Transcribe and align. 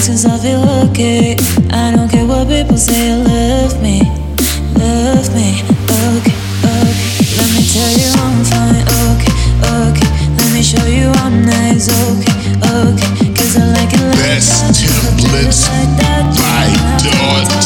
since 0.00 0.24
I 0.24 0.38
feel 0.38 0.64
okay. 0.88 1.36
I 1.70 1.92
don't 1.94 2.08
care 2.08 2.26
what 2.26 2.48
people 2.48 2.78
say, 2.78 3.12
love 3.12 3.76
me, 3.82 4.00
love 4.80 5.28
me, 5.36 5.60
okay, 5.84 6.32
okay. 6.64 7.04
Let 7.36 7.48
me 7.52 7.62
tell 7.68 7.92
you 8.00 8.08
I'm 8.16 8.40
fine, 8.48 8.80
okay, 8.80 9.32
okay. 9.60 10.08
Let 10.40 10.48
me 10.56 10.62
show 10.62 10.86
you 10.86 11.12
I'm 11.20 11.44
nice, 11.44 11.92
okay, 11.92 12.32
okay. 12.64 13.10
Cause 13.36 13.56
I 13.60 13.64
like 13.76 13.92
it 13.92 14.00
like 14.00 14.16
Best 14.16 14.64
that. 14.64 14.72
templates 14.72 15.68
like 15.68 15.92
that. 16.00 16.24
by 16.32 16.72
Dot 17.04 17.60